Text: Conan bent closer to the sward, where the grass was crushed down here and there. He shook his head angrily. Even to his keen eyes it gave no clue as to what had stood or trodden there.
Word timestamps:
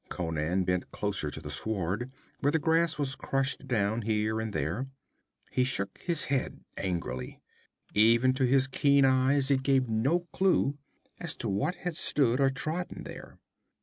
Conan 0.09 0.63
bent 0.63 0.89
closer 0.89 1.29
to 1.29 1.39
the 1.39 1.51
sward, 1.51 2.11
where 2.39 2.51
the 2.51 2.57
grass 2.57 2.97
was 2.97 3.15
crushed 3.15 3.67
down 3.67 4.01
here 4.01 4.39
and 4.41 4.51
there. 4.51 4.87
He 5.51 5.63
shook 5.63 5.99
his 5.99 6.23
head 6.23 6.61
angrily. 6.75 7.39
Even 7.93 8.33
to 8.33 8.45
his 8.45 8.67
keen 8.67 9.05
eyes 9.05 9.51
it 9.51 9.61
gave 9.61 9.87
no 9.87 10.21
clue 10.33 10.75
as 11.19 11.35
to 11.35 11.49
what 11.49 11.75
had 11.75 11.95
stood 11.95 12.39
or 12.39 12.49
trodden 12.49 13.03
there. 13.03 13.37